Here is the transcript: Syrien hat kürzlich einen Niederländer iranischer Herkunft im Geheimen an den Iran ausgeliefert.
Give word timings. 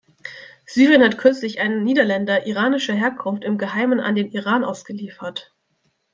Syrien 0.65 1.03
hat 1.03 1.19
kürzlich 1.19 1.59
einen 1.59 1.83
Niederländer 1.83 2.47
iranischer 2.47 2.95
Herkunft 2.95 3.43
im 3.43 3.59
Geheimen 3.59 3.99
an 3.99 4.15
den 4.15 4.31
Iran 4.31 4.63
ausgeliefert. 4.63 5.53